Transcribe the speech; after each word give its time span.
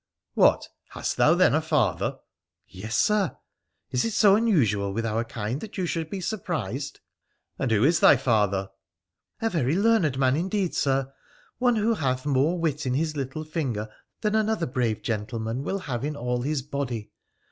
'What! 0.33 0.67
Hast 0.93 1.15
thou, 1.17 1.35
then, 1.35 1.53
a 1.53 1.61
father?'' 1.61 2.17
Yes, 2.67 2.97
Sir. 2.97 3.37
Is 3.91 4.03
it 4.03 4.13
so 4.13 4.35
unusual 4.35 4.91
with 4.93 5.05
our 5.05 5.23
kind 5.23 5.61
that 5.61 5.77
you 5.77 5.85
should 5.85 6.09
be 6.09 6.19
surprised?'' 6.19 7.01
And 7.59 7.69
who 7.69 7.83
is 7.83 7.99
thy 7.99 8.17
father?'' 8.17 8.71
A 9.43 9.49
very 9.51 9.75
learned 9.75 10.17
man 10.17 10.35
indeed, 10.35 10.73
Sir; 10.73 11.13
one 11.59 11.75
who 11.75 11.93
hath 11.93 12.25
more 12.25 12.57
wit 12.57 12.87
in 12.87 12.95
his 12.95 13.15
little 13.15 13.43
finger 13.43 13.89
than 14.21 14.33
another 14.33 14.65
brave 14.65 15.03
gentleman 15.03 15.61
will 15.61 15.77
have 15.77 16.03
in 16.03 16.15
all 16.15 16.41
his 16.41 16.63
body. 16.63 17.11